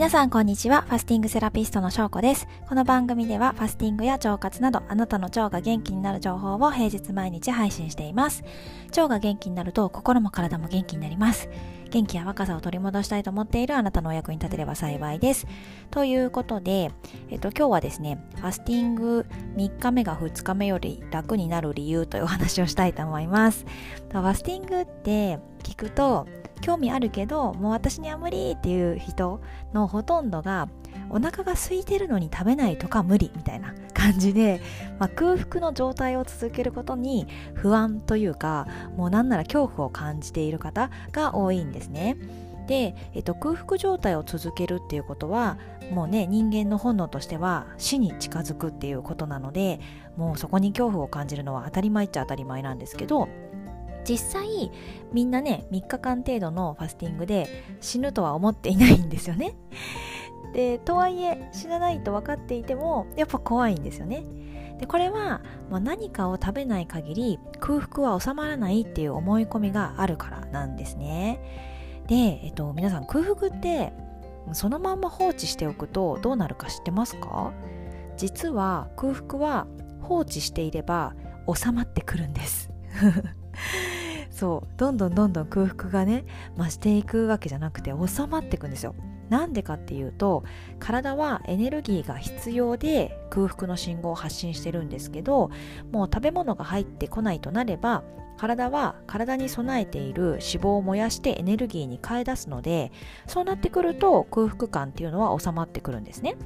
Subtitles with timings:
[0.00, 0.80] 皆さんこんにちは。
[0.88, 2.48] ファスティングセラピストの翔子です。
[2.66, 8.42] この番組ではファスティングや腸活などあなたの腸が元気になる情報を平日毎日配信しています。
[8.96, 11.50] 腸が元気になると心も体も元気になります。
[11.90, 15.46] 元気や若さを取り戻したいと思っているあなたのお役に立てれば幸いです。
[15.90, 16.92] ということで、
[17.28, 19.26] えっと、今日はですね、ファスティング
[19.58, 23.66] 3日目が2日目より楽になる理由というお話をしたいと思います。
[24.10, 26.26] ファスティングって聞くと、
[26.60, 29.40] 興味あるけど、もう私には無理っていう人
[29.72, 30.68] のほとんどが、
[31.10, 34.60] お腹が空いてるのに食べないとか無理みたいな感じで、
[34.98, 42.16] まあ、空腹の状態を続けることに不安というかもうなんなら恐怖を感じている方が多いんですね。
[42.66, 45.58] で、えっと、空腹状態を続けるっていうことは
[45.90, 49.80] もうね人間の本能としては死に近づくっていうことなので
[50.16, 53.28] もうそこに恐怖を感じるのは当たり前っちゃ当たり前なんですけど
[54.04, 54.70] 実際
[55.12, 59.54] みんなね3日間程度のファスティングで死ぬとは思っていないんですよね。
[60.54, 64.24] でとはいえ死なないと分かっていてもやっぱ怖いんですよね。
[64.78, 71.40] でこれは、まあ、何かを食べない限り空腹は収まらないっていう思い込みがあるからなんですね。
[72.06, 73.92] で、えっと、皆さん空腹って
[74.52, 77.52] そのまんま放置しておくとどうなるか知ってますか？
[78.16, 79.66] 実は空腹は
[80.02, 81.14] 放置していれば
[81.54, 82.70] 収まってくるんです
[84.40, 86.24] そうどんどんどんどん空腹がね
[86.56, 88.94] 増していくわけじゃなくて収まっていくんですよ
[89.28, 90.44] なんでかっていうと
[90.78, 95.50] 体はエネルギーが必要で空腹の信号を発信してるんですけど
[95.92, 98.02] もう食べ物が入ってこないとなれば
[98.38, 102.92] 体は体に備えている脂肪を燃やしてエネルギーに変え出すので
[103.26, 106.36] そうなってくると空腹感っていうのは収まってくるんですね。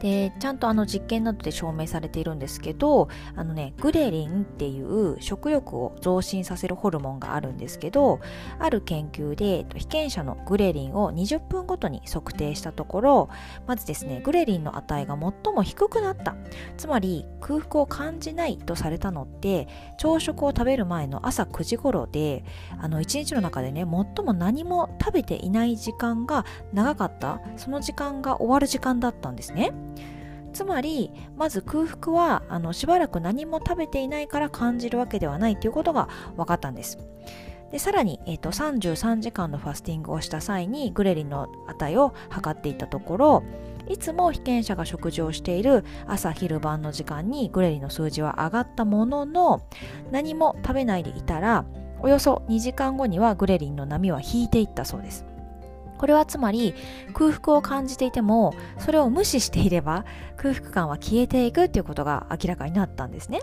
[0.00, 8.20] でちゃんとあの実験などで証明されているんですけどあのねグレリンっていう食欲を増進させるホルモンがあるんですけど
[8.58, 13.28] ある研究で被験者のグレリンを20分ごとに測定したところ
[13.66, 16.36] まずですねグレリンの値が最も低くなった
[16.76, 19.68] つまり空腹を感じないとされたのって
[19.98, 22.44] 朝食を食べる前の朝9時頃で
[22.78, 29.72] あの1日の中でね最も何も食べていない時間が長かったその時間が終わる時間だったんですね。
[30.56, 36.98] つまりまず空腹はあのしばらく何も食べていないから感じるわけではないということが分かったんです。
[37.70, 43.42] でさらに、えーと、33時間のファスティングをした際にグレリンの値を測っていたところ
[43.86, 49.60] いつも被験者が食事をしている朝昼晩の時間にグレリンの数字は上がったものの
[50.10, 51.66] 何も食べないでいたら
[52.00, 55.26] およそ2時間後にはグレリンの波は引いていったそうです。
[55.96, 56.74] これはつまり
[57.14, 60.04] 空腹を感じていてもそれを無視していれば
[60.36, 63.40] 空腹感は消えていくっていうことが明らかになったんですね。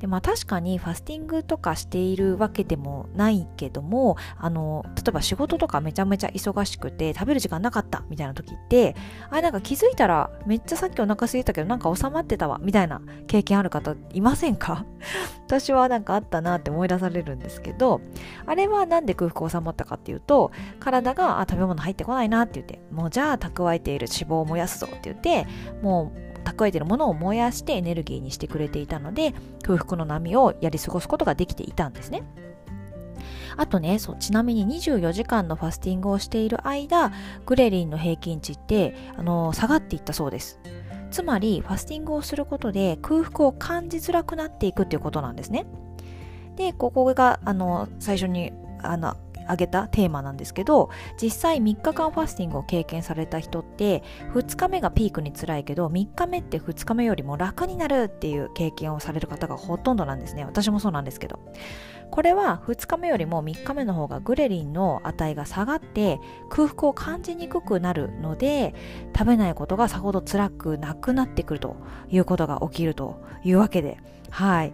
[0.00, 8.96] でまあ確かにファスティングとかしているわけでもないけどもあの例えば仕事とかめちゃめちゃ忙しくて食べる時間なかったみたいな時って
[9.30, 14.84] あれなんか気づいたらめっちゃさっきお腹空いたけどなんか収まってたわみたいな経験ある方いませんか？
[15.46, 18.00] 私はなんかあったなって思い出されるんですけど
[18.46, 20.50] あれはなんで空腹収まったかっていうと
[20.80, 25.46] 体があ食べ物入ってこないなって言ってもうじゃあ蓄えている脂肪を燃やすぞって言って
[25.82, 32.22] もう蓄えているものを燃やしてエネルギーにしてくれていたので空腹の波をやり過ごすことができていたんですね。
[33.56, 37.12] あとね、そうちなみに24時間のファスティングをしている間、
[37.46, 40.58] グレリンの平均値ってあの下がっていったそうです。
[41.10, 45.66] つまり、ファスティングをすることで空腹を感じづらくなっていくっていうことなんですね。
[46.56, 50.90] で、ここがあの最初にあの挙げたテーマなんですけど
[51.20, 60.44] 実際3日間ファスティングを経験された人って2日目がピークに辛いけど3日目って2日目よりも楽になるっていう経験をされる方がほとんどなんですね。
[60.44, 61.38] 私もそうなんですけど。
[62.10, 68.72] これは2日目よりも3日目の方がグレリンの値が下がって空腹を感じにくくなるので
[69.16, 71.76] 食べないことがさほど辛くなくなってくると
[72.08, 73.98] いうことが起きるというわけで。
[74.30, 74.72] はい。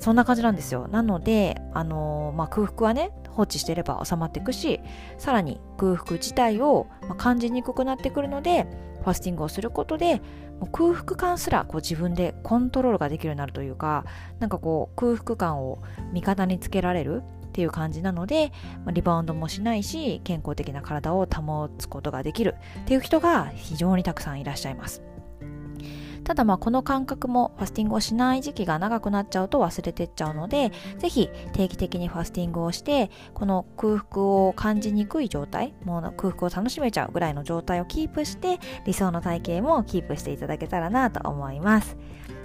[0.00, 4.80] そんな感じなんですよなので、あのー、まあ、空腹はね放置していれば収まっていくし
[5.18, 8.66] さらに空腹自体を感じにくくなってくるので
[9.02, 10.16] ファスティングをすることで
[10.58, 14.04] もう空腹感すらこう自分でコントロールができるようになるというか
[14.40, 15.82] なんかこう空腹感を
[16.12, 18.52] 味方につけられるっていう感じなので、
[18.84, 25.02] ま、リバウンドもしないし健康的な体を保つことができるっていう人が非常にたくさんいらっしゃいます。
[26.24, 41.96] ただまあこの感覚もファスティングをしない時期が長くなっちゃうと忘れてっちゃうのでぜひ定期的にファスティングをしてこの空腹を感じにくい状態もう空腹を楽しめちゃうぐらいの状態をキープして理想の体型もキープしていただけたらなと思います。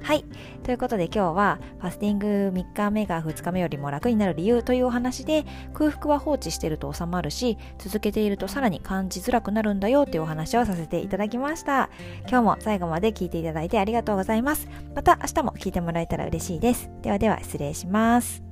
[0.06, 0.24] はい。
[0.62, 11.90] ということで今日はファスティング3日目が2日目よりも楽になる理由というお話で空腹は放置してると収まるし続けているとさらに感じづらくなるんだよっていうお話をさせていただきました。
[12.30, 14.70] 今日も最後まで聞いていただいてありがとうございます。
[14.94, 16.92] また明日も聞いてもらえたら嬉しいです。
[17.02, 18.44] ではでは失礼します。